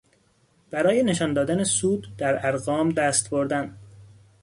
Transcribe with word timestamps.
برای 0.69 1.03
نشان 1.03 1.33
دادن 1.33 1.63
سود 1.63 2.07
در 2.17 2.47
ارقام 2.47 2.89
دست 2.89 3.29
بردن 3.29 3.77